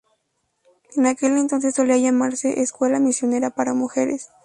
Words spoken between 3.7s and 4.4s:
Mujeres".